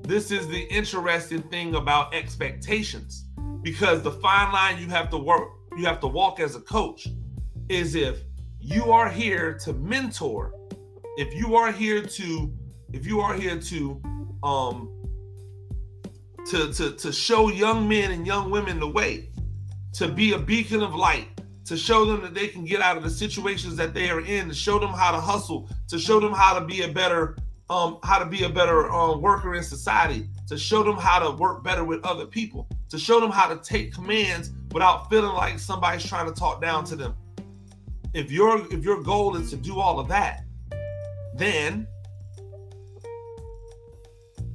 this 0.02 0.32
is 0.32 0.48
the 0.48 0.62
interesting 0.74 1.42
thing 1.44 1.76
about 1.76 2.14
expectations 2.14 3.26
because 3.62 4.02
the 4.02 4.12
fine 4.12 4.54
line 4.54 4.80
you 4.80 4.88
have 4.88 5.10
to 5.10 5.18
work, 5.18 5.50
you 5.76 5.86
have 5.86 6.00
to 6.00 6.08
walk 6.08 6.40
as 6.40 6.56
a 6.56 6.62
coach 6.62 7.10
is 7.70 7.96
if 7.96 8.20
you 8.60 8.92
are 8.92 9.10
here 9.10 9.58
to 9.60 9.74
mentor, 9.74 10.54
if 11.18 11.34
you 11.34 11.56
are 11.56 11.72
here 11.72 12.02
to, 12.02 12.54
if 12.94 13.06
you 13.06 13.20
are 13.20 13.34
here 13.34 13.60
to, 13.60 14.02
um, 14.44 14.94
to, 16.50 16.72
to, 16.74 16.92
to 16.92 17.12
show 17.12 17.50
young 17.50 17.88
men 17.88 18.12
and 18.12 18.26
young 18.26 18.50
women 18.50 18.80
the 18.80 18.88
way, 18.88 19.30
to 19.94 20.08
be 20.08 20.34
a 20.34 20.40
beacon 20.40 20.82
of 20.82 20.96
light, 20.96 21.28
to 21.66 21.76
show 21.76 22.06
them 22.06 22.22
that 22.22 22.34
they 22.34 22.48
can 22.48 22.64
get 22.64 22.82
out 22.82 22.96
of 22.96 23.04
the 23.04 23.10
situations 23.10 23.76
that 23.76 23.94
they 23.94 24.10
are 24.10 24.22
in, 24.22 24.48
to 24.48 24.54
show 24.54 24.80
them 24.80 24.90
how 24.90 25.12
to 25.12 25.20
hustle, 25.20 25.70
to 25.90 26.00
show 26.00 26.20
them 26.20 26.32
how 26.32 26.58
to 26.58 26.66
be 26.66 26.84
a 26.84 26.88
better 26.88 27.36
um, 27.70 28.00
how 28.04 28.18
to 28.18 28.26
be 28.26 28.44
a 28.44 28.50
better 28.50 28.90
um, 28.92 29.22
worker 29.22 29.54
in 29.56 29.62
society, 29.62 30.30
to 30.48 30.58
show 30.58 30.84
them 30.84 30.96
how 30.96 31.20
to 31.20 31.32
work 31.32 31.66
better 31.66 31.84
with 31.84 32.04
other 32.06 32.26
people, 32.26 32.66
to 32.90 32.98
show 32.98 33.20
them 33.20 33.30
how 33.30 33.54
to 33.54 33.58
take 33.62 33.94
commands 33.94 34.52
without 34.72 35.10
feeling 35.10 35.36
like 35.36 35.60
somebody's 35.60 36.06
trying 36.06 36.26
to 36.28 36.32
talk 36.34 36.62
down 36.62 36.86
to 36.86 36.96
them. 36.96 37.14
If 38.14 38.32
your 38.32 38.66
if 38.74 38.84
your 38.84 39.02
goal 39.02 39.36
is 39.36 39.50
to 39.52 39.58
do 39.58 39.80
all 39.80 40.00
of 40.00 40.08
that, 40.08 40.44
then 41.36 41.88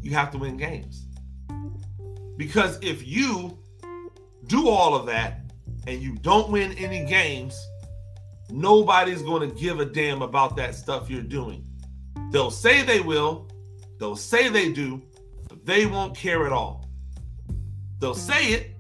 you 0.01 0.13
have 0.13 0.31
to 0.33 0.39
win 0.39 0.57
games. 0.57 1.07
Because 2.37 2.79
if 2.83 3.07
you 3.07 3.59
do 4.47 4.69
all 4.69 4.95
of 4.95 5.07
that 5.07 5.41
and 5.87 6.03
you 6.03 6.17
don't 6.17 6.51
win 6.51 6.73
any 6.73 7.05
games, 7.05 7.55
nobody's 8.51 9.23
going 9.23 9.49
to 9.49 9.55
give 9.55 9.81
a 9.81 9.85
damn 9.85 10.23
about 10.23 10.57
that 10.57 10.75
stuff 10.75 11.09
you're 11.09 11.23
doing 11.23 11.65
They'll 12.33 12.51
say 12.51 12.83
they 12.83 13.01
will, 13.01 13.47
they'll 14.01 14.17
say 14.17 14.49
they 14.49 14.73
do, 14.73 15.03
but 15.51 15.67
they 15.67 15.85
won't 15.85 16.17
care 16.17 16.47
at 16.47 16.53
all. 16.53 16.89
They'll 17.99 18.15
say 18.15 18.53
it, 18.53 18.77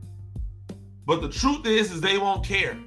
but 1.05 1.21
the 1.21 1.29
truth 1.29 1.67
is 1.67 1.93
is 1.93 2.00
they 2.00 2.17
won't 2.17 2.43
care. 2.45 2.79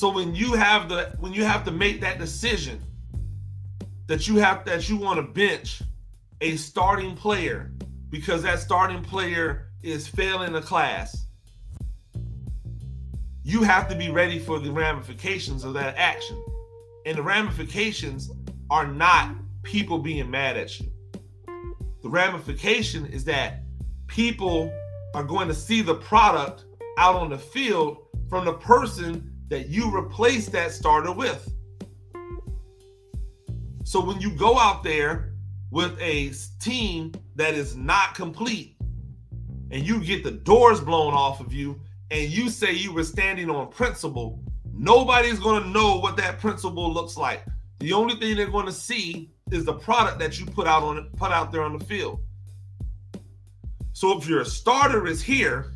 So 0.00 0.08
when 0.08 0.34
you 0.34 0.54
have 0.54 0.88
the 0.88 1.14
when 1.18 1.34
you 1.34 1.44
have 1.44 1.62
to 1.66 1.70
make 1.70 2.00
that 2.00 2.18
decision 2.18 2.82
that 4.06 4.26
you 4.26 4.36
have 4.36 4.64
that 4.64 4.88
you 4.88 4.96
want 4.96 5.18
to 5.18 5.22
bench 5.22 5.82
a 6.40 6.56
starting 6.56 7.14
player 7.14 7.70
because 8.08 8.42
that 8.44 8.60
starting 8.60 9.02
player 9.02 9.66
is 9.82 10.08
failing 10.08 10.54
the 10.54 10.62
class, 10.62 11.26
you 13.42 13.62
have 13.62 13.90
to 13.90 13.94
be 13.94 14.08
ready 14.08 14.38
for 14.38 14.58
the 14.58 14.72
ramifications 14.72 15.64
of 15.64 15.74
that 15.74 15.98
action. 15.98 16.42
And 17.04 17.18
the 17.18 17.22
ramifications 17.22 18.30
are 18.70 18.86
not 18.86 19.36
people 19.64 19.98
being 19.98 20.30
mad 20.30 20.56
at 20.56 20.80
you. 20.80 20.90
The 22.02 22.08
ramification 22.08 23.04
is 23.04 23.22
that 23.24 23.64
people 24.06 24.72
are 25.12 25.24
going 25.24 25.48
to 25.48 25.54
see 25.54 25.82
the 25.82 25.96
product 25.96 26.64
out 26.96 27.16
on 27.16 27.28
the 27.28 27.38
field 27.38 27.98
from 28.30 28.46
the 28.46 28.54
person 28.54 29.29
that 29.50 29.68
you 29.68 29.94
replace 29.94 30.48
that 30.48 30.72
starter 30.72 31.12
with. 31.12 31.52
So 33.84 34.02
when 34.04 34.20
you 34.20 34.30
go 34.30 34.58
out 34.58 34.82
there 34.82 35.34
with 35.70 36.00
a 36.00 36.32
team 36.60 37.12
that 37.36 37.54
is 37.54 37.76
not 37.76 38.14
complete 38.14 38.76
and 39.70 39.86
you 39.86 40.02
get 40.02 40.24
the 40.24 40.30
doors 40.30 40.80
blown 40.80 41.14
off 41.14 41.40
of 41.40 41.52
you 41.52 41.80
and 42.10 42.30
you 42.30 42.48
say 42.48 42.72
you 42.72 42.92
were 42.92 43.04
standing 43.04 43.50
on 43.50 43.68
principle 43.68 44.40
Nobody's 44.80 45.38
going 45.38 45.62
to 45.62 45.68
know 45.68 45.98
what 45.98 46.16
that 46.16 46.40
principle 46.40 46.90
looks 46.90 47.18
like. 47.18 47.44
The 47.80 47.92
only 47.92 48.14
thing 48.14 48.34
they're 48.34 48.46
going 48.46 48.64
to 48.64 48.72
see 48.72 49.30
is 49.50 49.66
the 49.66 49.74
product 49.74 50.18
that 50.20 50.40
you 50.40 50.46
put 50.46 50.66
out 50.66 50.82
on 50.82 51.10
put 51.18 51.32
out 51.32 51.52
there 51.52 51.62
on 51.62 51.76
the 51.76 51.84
field. 51.84 52.20
So 53.92 54.16
if 54.16 54.26
your 54.26 54.42
starter 54.46 55.06
is 55.06 55.20
here 55.20 55.72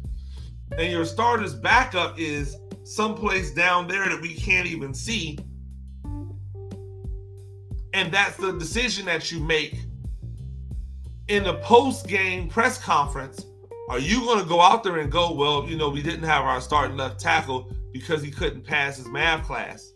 and 0.78 0.90
your 0.90 1.04
starter's 1.04 1.54
backup 1.54 2.18
is 2.18 2.56
someplace 2.84 3.52
down 3.52 3.88
there 3.88 4.08
that 4.08 4.20
we 4.20 4.34
can't 4.34 4.66
even 4.66 4.94
see, 4.94 5.38
and 7.92 8.12
that's 8.12 8.36
the 8.36 8.52
decision 8.52 9.06
that 9.06 9.32
you 9.32 9.40
make 9.40 9.78
in 11.28 11.44
the 11.44 11.54
post 11.54 12.06
game 12.06 12.48
press 12.48 12.78
conference, 12.78 13.46
are 13.88 13.98
you 13.98 14.20
going 14.20 14.40
to 14.40 14.48
go 14.48 14.60
out 14.60 14.82
there 14.82 14.98
and 14.98 15.10
go, 15.10 15.32
well, 15.32 15.66
you 15.68 15.76
know, 15.76 15.88
we 15.88 16.02
didn't 16.02 16.24
have 16.24 16.44
our 16.44 16.60
starting 16.60 16.96
left 16.96 17.18
tackle 17.20 17.70
because 17.92 18.22
he 18.22 18.30
couldn't 18.30 18.64
pass 18.64 18.96
his 18.96 19.08
math 19.08 19.46
class, 19.46 19.92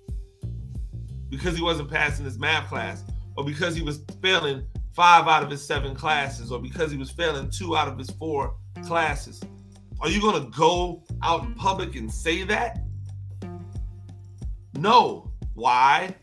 because 1.29 1.57
he 1.57 1.63
wasn't 1.63 1.91
passing 1.91 2.25
his 2.25 2.39
math 2.39 2.69
class, 2.69 3.05
or 3.37 3.45
because 3.45 3.75
he 3.75 3.83
was 3.83 4.03
failing 4.23 4.65
five 4.95 5.29
out 5.29 5.43
of 5.43 5.51
his 5.51 5.65
seven 5.65 5.95
classes, 5.95 6.51
or 6.51 6.61
because 6.61 6.91
he 6.91 6.97
was 6.97 7.11
failing 7.11 7.51
two 7.51 7.77
out 7.77 7.89
of 7.89 7.99
his 7.99 8.11
four 8.11 8.55
classes? 8.87 9.43
Are 10.01 10.09
you 10.09 10.21
going 10.21 10.43
to 10.43 10.51
go 10.57 11.03
out 11.23 11.45
in 11.45 11.55
public 11.55 11.97
and 11.97 12.13
say 12.13 12.45
that? 12.45 12.81
No. 14.75 15.31
Why? 15.55 16.15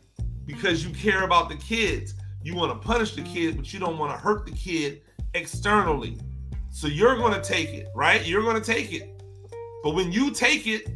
Because 0.46 0.86
you 0.86 0.94
care 0.94 1.24
about 1.24 1.50
the 1.50 1.58
kids. 1.58 2.14
You 2.42 2.56
want 2.56 2.72
to 2.72 2.88
punish 2.88 3.16
the 3.16 3.22
kid, 3.24 3.58
but 3.58 3.74
you 3.74 3.80
don't 3.80 3.98
want 3.98 4.12
to 4.12 4.18
hurt 4.18 4.46
the 4.46 4.54
kid 4.54 5.02
externally. 5.34 6.18
So 6.70 6.88
you're 6.88 7.18
going 7.18 7.34
to 7.34 7.42
take 7.42 7.70
it, 7.70 7.88
right? 7.96 8.26
You're 8.26 8.44
going 8.44 8.62
to 8.62 8.66
take 8.66 8.94
it. 8.94 9.22
But 9.84 9.94
when 9.94 10.12
you 10.12 10.32
take 10.32 10.68
it, 10.68 10.88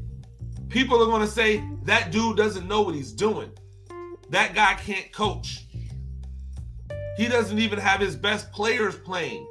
people 0.69 1.01
are 1.01 1.05
going 1.05 1.21
to 1.21 1.27
say 1.27 1.63
that 1.83 2.11
dude 2.11 2.37
doesn't 2.37 2.67
know 2.67 2.81
what 2.81 2.95
he's 2.95 3.11
doing. 3.11 3.51
That 4.29 4.53
guy 4.53 4.75
can't 4.75 5.11
coach. 5.11 5.65
He 7.17 7.27
doesn't 7.27 7.59
even 7.59 7.79
have 7.79 7.99
his 7.99 8.15
best 8.15 8.51
players 8.51 8.95
playing. 8.95 9.45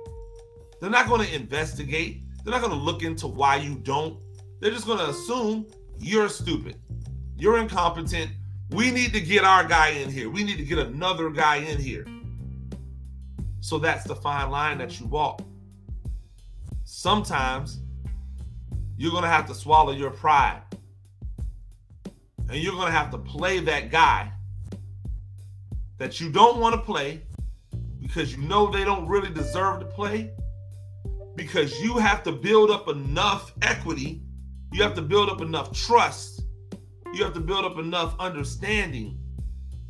They're 0.81 0.89
not 0.89 1.09
going 1.09 1.27
to 1.27 1.35
investigate. 1.35 2.23
They're 2.45 2.53
not 2.53 2.61
going 2.61 2.73
to 2.73 2.79
look 2.79 3.03
into 3.03 3.27
why 3.27 3.57
you 3.57 3.75
don't. 3.75 4.19
They're 4.61 4.71
just 4.71 4.87
going 4.87 4.99
to 4.99 5.09
assume 5.09 5.67
you're 5.99 6.29
stupid. 6.29 6.77
You're 7.37 7.59
incompetent. 7.59 8.31
We 8.71 8.91
need 8.91 9.13
to 9.13 9.21
get 9.21 9.45
our 9.45 9.65
guy 9.65 9.91
in 9.91 10.11
here. 10.11 10.29
We 10.29 10.45
need 10.45 10.57
to 10.59 10.65
get 10.65 10.79
another 10.79 11.31
guy 11.31 11.57
in 11.57 11.79
here. 11.79 12.07
So 13.61 13.79
that's 13.79 14.05
the 14.05 14.15
fine 14.15 14.51
line 14.51 14.79
that 14.79 14.99
you 14.99 15.07
walk. 15.07 15.43
Sometimes 16.85 17.81
you're 18.97 19.11
going 19.11 19.23
to 19.23 19.29
have 19.29 19.47
to 19.47 19.55
swallow 19.55 19.93
your 19.93 20.11
pride. 20.11 20.63
And 22.49 22.57
you're 22.57 22.73
going 22.73 22.87
to 22.87 22.93
have 22.93 23.11
to 23.11 23.19
play 23.19 23.61
that 23.61 23.91
guy 23.91 24.33
that 25.99 26.21
you 26.21 26.31
don't 26.31 26.59
want 26.59 26.75
to 26.75 26.81
play 26.81 27.23
because 28.01 28.35
you 28.35 28.43
know 28.43 28.71
they 28.71 28.85
don't 28.85 29.07
really 29.07 29.31
deserve 29.31 29.81
to 29.81 29.87
play. 29.87 30.31
Because 31.39 31.81
you 31.81 31.97
have 31.97 32.23
to 32.25 32.33
build 32.33 32.71
up 32.71 32.89
enough 32.89 33.53
equity, 33.63 34.21
you 34.73 34.83
have 34.83 34.95
to 34.97 35.03
build 35.03 35.31
up 35.31 35.41
enough 35.41 35.73
trust 35.73 36.39
you 37.13 37.25
have 37.25 37.35
to 37.35 37.41
build 37.41 37.65
up 37.65 37.79
enough 37.79 38.15
understanding. 38.19 39.19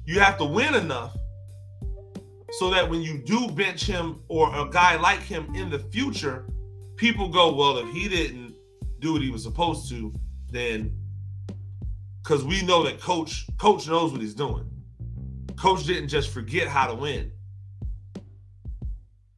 You 0.07 0.21
have 0.21 0.38
to 0.38 0.45
win 0.45 0.75
enough 0.75 1.17
so 2.52 2.71
that 2.71 2.88
when 2.88 3.02
you 3.02 3.19
do 3.19 3.49
bench 3.49 3.85
him 3.85 4.23
or 4.28 4.55
a 4.55 4.69
guy 4.71 4.97
like 4.97 5.21
him 5.21 5.55
in 5.55 5.69
the 5.69 5.78
future, 5.78 6.47
people 6.97 7.28
go, 7.28 7.55
well, 7.55 7.78
if 7.78 7.88
he 7.93 8.09
didn't 8.09 8.55
do 9.00 9.12
what 9.12 9.23
he 9.23 9.31
was 9.31 9.43
supposed 9.43 9.88
to, 9.90 10.14
then 10.50 10.97
because 12.23 12.45
we 12.45 12.63
know 12.63 12.82
that 12.84 13.00
coach 13.00 13.47
coach 13.58 13.87
knows 13.87 14.13
what 14.13 14.21
he's 14.21 14.34
doing. 14.34 14.69
Coach 15.56 15.84
didn't 15.84 16.08
just 16.08 16.30
forget 16.30 16.69
how 16.69 16.87
to 16.87 16.95
win. 16.95 17.32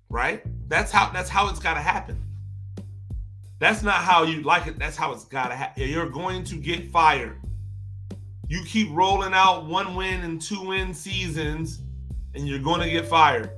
Right? 0.08 0.44
That's 0.70 0.90
how 0.90 1.10
that's 1.10 1.28
how 1.28 1.50
it's 1.50 1.58
got 1.58 1.74
to 1.74 1.80
happen. 1.80 2.18
That's 3.58 3.82
not 3.82 3.96
how 3.96 4.22
you 4.22 4.40
like 4.40 4.66
it. 4.66 4.78
That's 4.78 4.96
how 4.96 5.12
it's 5.12 5.26
got 5.26 5.48
to 5.48 5.54
happen. 5.54 5.86
You're 5.86 6.08
going 6.08 6.44
to 6.44 6.56
get 6.56 6.90
fired 6.90 7.36
you 8.50 8.64
keep 8.64 8.88
rolling 8.90 9.32
out 9.32 9.66
one 9.66 9.94
win 9.94 10.22
and 10.22 10.42
two 10.42 10.60
win 10.60 10.92
seasons, 10.92 11.82
and 12.34 12.48
you're 12.48 12.58
going 12.58 12.80
to 12.80 12.90
get 12.90 13.06
fired. 13.06 13.52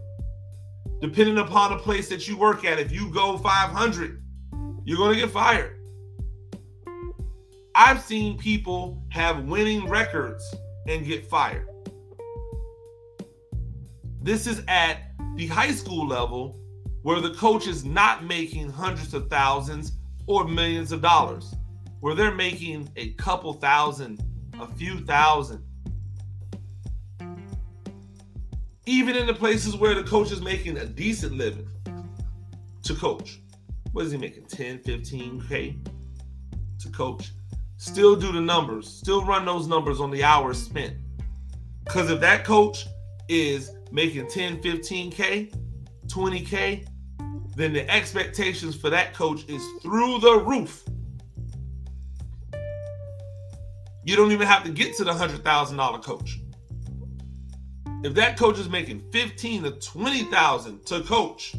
Depending 1.00 1.38
upon 1.38 1.70
the 1.70 1.78
place 1.78 2.10
that 2.10 2.28
you 2.28 2.36
work 2.36 2.66
at, 2.66 2.78
if 2.78 2.92
you 2.92 3.10
go 3.10 3.38
500, 3.38 4.22
you're 4.84 4.98
going 4.98 5.14
to 5.14 5.18
get 5.18 5.30
fired. 5.30 5.78
I've 7.74 8.02
seen 8.02 8.36
people 8.36 9.02
have 9.08 9.44
winning 9.44 9.88
records 9.88 10.44
and 10.86 11.06
get 11.06 11.24
fired. 11.24 11.66
This 14.20 14.46
is 14.46 14.62
at 14.68 15.04
the 15.36 15.46
high 15.46 15.72
school 15.72 16.06
level 16.06 16.60
where 17.02 17.20
the 17.20 17.34
coach 17.34 17.66
is 17.66 17.84
not 17.84 18.24
making 18.24 18.70
hundreds 18.70 19.14
of 19.14 19.28
thousands 19.28 19.92
or 20.26 20.46
millions 20.46 20.92
of 20.92 21.02
dollars, 21.02 21.54
where 22.00 22.14
they're 22.14 22.34
making 22.34 22.88
a 22.96 23.10
couple 23.14 23.52
thousand 23.52 24.22
a 24.60 24.66
few 24.66 25.00
thousand. 25.00 25.64
Even 28.86 29.16
in 29.16 29.26
the 29.26 29.34
places 29.34 29.76
where 29.76 29.94
the 29.94 30.02
coach 30.02 30.32
is 30.32 30.40
making 30.40 30.76
a 30.78 30.86
decent 30.86 31.34
living 31.34 31.68
to 32.82 32.94
coach. 32.94 33.40
What 33.92 34.06
is 34.06 34.12
he 34.12 34.18
making? 34.18 34.46
10, 34.46 34.78
15K 34.78 35.88
to 36.80 36.88
coach? 36.90 37.32
Still 37.76 38.16
do 38.16 38.32
the 38.32 38.40
numbers, 38.40 38.88
still 38.88 39.24
run 39.24 39.44
those 39.44 39.66
numbers 39.66 40.00
on 40.00 40.10
the 40.10 40.24
hours 40.24 40.62
spent. 40.62 40.96
Because 41.84 42.10
if 42.10 42.20
that 42.20 42.44
coach 42.44 42.86
is 43.28 43.72
making 43.90 44.28
10, 44.28 44.62
15K, 44.62 45.54
20K, 46.06 46.86
then 47.54 47.72
the 47.72 47.88
expectations 47.90 48.74
for 48.74 48.90
that 48.90 49.14
coach 49.14 49.44
is 49.48 49.62
through 49.82 50.18
the 50.20 50.38
roof. 50.38 50.84
You 54.04 54.16
don't 54.16 54.32
even 54.32 54.46
have 54.46 54.64
to 54.64 54.70
get 54.70 54.96
to 54.96 55.04
the 55.04 55.14
hundred 55.14 55.44
thousand 55.44 55.76
dollar 55.76 55.98
coach. 55.98 56.40
If 58.02 58.14
that 58.14 58.36
coach 58.36 58.58
is 58.58 58.68
making 58.68 59.00
fifteen 59.12 59.62
to 59.62 59.72
twenty 59.72 60.24
thousand 60.24 60.84
to 60.86 61.02
coach, 61.02 61.54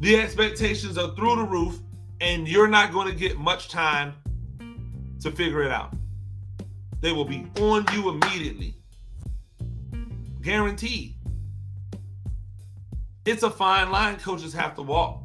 the 0.00 0.16
expectations 0.16 0.98
are 0.98 1.14
through 1.16 1.36
the 1.36 1.44
roof, 1.44 1.78
and 2.20 2.46
you're 2.46 2.68
not 2.68 2.92
going 2.92 3.08
to 3.08 3.14
get 3.14 3.38
much 3.38 3.68
time 3.68 4.14
to 5.20 5.30
figure 5.32 5.62
it 5.62 5.72
out. 5.72 5.94
They 7.00 7.12
will 7.12 7.24
be 7.24 7.46
on 7.60 7.84
you 7.92 8.10
immediately. 8.10 8.76
Guaranteed. 10.40 11.16
It's 13.24 13.44
a 13.44 13.50
fine 13.50 13.92
line 13.92 14.16
coaches 14.16 14.52
have 14.52 14.74
to 14.74 14.82
walk. 14.82 15.22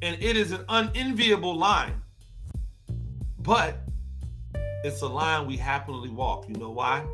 And 0.00 0.22
it 0.22 0.36
is 0.36 0.52
an 0.52 0.64
unenviable 0.68 1.56
line. 1.56 2.00
But 3.40 3.80
it's 4.82 5.02
a 5.02 5.06
line 5.06 5.46
we 5.46 5.58
happily 5.58 6.08
walk. 6.08 6.48
You 6.48 6.56
know 6.56 6.70
why? 6.70 7.04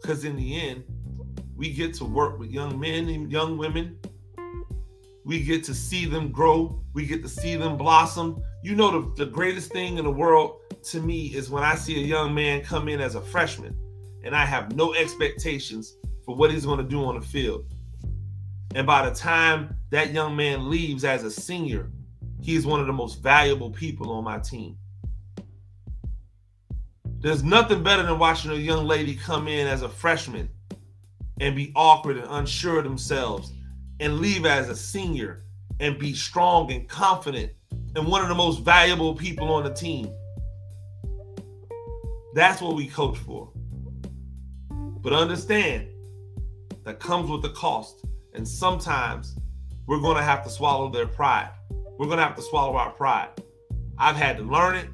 Because 0.00 0.24
in 0.24 0.36
the 0.36 0.60
end, 0.60 0.84
we 1.54 1.74
get 1.74 1.92
to 1.94 2.06
work 2.06 2.38
with 2.38 2.50
young 2.50 2.80
men 2.80 3.06
and 3.10 3.30
young 3.30 3.58
women. 3.58 3.98
We 5.26 5.42
get 5.42 5.62
to 5.64 5.74
see 5.74 6.06
them 6.06 6.32
grow. 6.32 6.82
We 6.94 7.04
get 7.04 7.22
to 7.22 7.28
see 7.28 7.54
them 7.56 7.76
blossom. 7.76 8.42
You 8.62 8.76
know, 8.76 9.02
the, 9.02 9.24
the 9.24 9.30
greatest 9.30 9.72
thing 9.72 9.98
in 9.98 10.04
the 10.04 10.10
world 10.10 10.60
to 10.84 11.00
me 11.02 11.26
is 11.26 11.50
when 11.50 11.62
I 11.62 11.74
see 11.74 12.02
a 12.02 12.06
young 12.06 12.34
man 12.34 12.62
come 12.62 12.88
in 12.88 12.98
as 13.02 13.14
a 13.14 13.20
freshman 13.20 13.76
and 14.24 14.34
I 14.34 14.46
have 14.46 14.74
no 14.74 14.94
expectations 14.94 15.96
for 16.24 16.34
what 16.34 16.50
he's 16.50 16.64
going 16.64 16.78
to 16.78 16.84
do 16.84 17.04
on 17.04 17.20
the 17.20 17.26
field. 17.26 17.66
And 18.74 18.86
by 18.86 19.08
the 19.08 19.14
time 19.14 19.74
that 19.90 20.12
young 20.12 20.36
man 20.36 20.70
leaves 20.70 21.04
as 21.04 21.24
a 21.24 21.30
senior, 21.30 21.90
he's 22.40 22.66
one 22.66 22.80
of 22.80 22.86
the 22.86 22.92
most 22.92 23.22
valuable 23.22 23.70
people 23.70 24.12
on 24.12 24.24
my 24.24 24.38
team. 24.38 24.76
There's 27.18 27.42
nothing 27.42 27.82
better 27.82 28.02
than 28.02 28.18
watching 28.18 28.50
a 28.50 28.54
young 28.54 28.86
lady 28.86 29.14
come 29.14 29.48
in 29.48 29.66
as 29.66 29.82
a 29.82 29.88
freshman 29.88 30.48
and 31.40 31.56
be 31.56 31.72
awkward 31.74 32.16
and 32.16 32.26
unsure 32.30 32.78
of 32.78 32.84
themselves 32.84 33.52
and 33.98 34.20
leave 34.20 34.46
as 34.46 34.68
a 34.68 34.76
senior 34.76 35.42
and 35.80 35.98
be 35.98 36.14
strong 36.14 36.70
and 36.72 36.88
confident 36.88 37.52
and 37.96 38.06
one 38.06 38.22
of 38.22 38.28
the 38.28 38.34
most 38.34 38.60
valuable 38.60 39.14
people 39.14 39.52
on 39.52 39.64
the 39.64 39.72
team. 39.72 40.10
That's 42.34 42.62
what 42.62 42.76
we 42.76 42.86
coach 42.86 43.18
for. 43.18 43.50
But 44.70 45.12
understand 45.12 45.88
that 46.84 47.00
comes 47.00 47.30
with 47.30 47.42
the 47.42 47.50
cost. 47.50 48.04
And 48.34 48.46
sometimes 48.46 49.36
we're 49.86 50.00
going 50.00 50.16
to 50.16 50.22
have 50.22 50.44
to 50.44 50.50
swallow 50.50 50.88
their 50.88 51.06
pride. 51.06 51.50
We're 51.98 52.06
going 52.06 52.18
to 52.18 52.24
have 52.24 52.36
to 52.36 52.42
swallow 52.42 52.76
our 52.76 52.90
pride. 52.90 53.28
I've 53.98 54.16
had 54.16 54.36
to 54.38 54.42
learn 54.42 54.76
it 54.76 54.88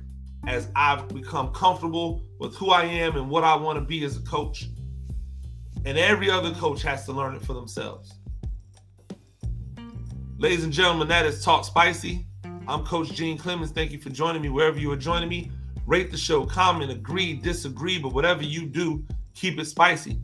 as 0.46 0.68
I've 0.74 1.08
become 1.08 1.52
comfortable 1.52 2.24
with 2.38 2.54
who 2.56 2.70
I 2.70 2.84
am 2.84 3.16
and 3.16 3.28
what 3.28 3.44
I 3.44 3.54
want 3.54 3.78
to 3.78 3.84
be 3.84 4.04
as 4.04 4.16
a 4.16 4.22
coach. 4.22 4.68
And 5.84 5.98
every 5.98 6.30
other 6.30 6.52
coach 6.54 6.82
has 6.82 7.04
to 7.06 7.12
learn 7.12 7.34
it 7.34 7.42
for 7.42 7.52
themselves. 7.52 8.12
Ladies 10.38 10.64
and 10.64 10.72
gentlemen, 10.72 11.08
that 11.08 11.26
is 11.26 11.44
Talk 11.44 11.64
Spicy. 11.64 12.26
I'm 12.68 12.84
Coach 12.84 13.12
Gene 13.12 13.38
Clemens. 13.38 13.70
Thank 13.70 13.92
you 13.92 13.98
for 13.98 14.10
joining 14.10 14.42
me 14.42 14.48
wherever 14.48 14.78
you 14.78 14.90
are 14.92 14.96
joining 14.96 15.28
me. 15.28 15.50
Rate 15.86 16.10
the 16.10 16.16
show, 16.16 16.44
comment, 16.44 16.90
agree, 16.90 17.34
disagree, 17.34 17.98
but 17.98 18.12
whatever 18.12 18.42
you 18.42 18.66
do, 18.66 19.04
keep 19.34 19.58
it 19.60 19.66
spicy. 19.66 20.20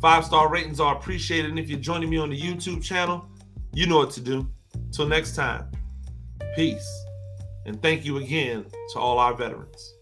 Five 0.00 0.24
star 0.24 0.48
ratings 0.48 0.80
are 0.80 0.96
appreciated. 0.96 1.50
And 1.50 1.58
if 1.58 1.68
you're 1.68 1.80
joining 1.80 2.10
me 2.10 2.18
on 2.18 2.30
the 2.30 2.40
YouTube 2.40 2.82
channel, 2.82 3.26
you 3.72 3.86
know 3.86 3.98
what 3.98 4.10
to 4.12 4.20
do. 4.20 4.48
Till 4.92 5.06
next 5.06 5.34
time, 5.34 5.70
peace. 6.54 7.04
And 7.64 7.80
thank 7.82 8.04
you 8.04 8.18
again 8.18 8.66
to 8.92 8.98
all 8.98 9.18
our 9.18 9.34
veterans. 9.34 9.94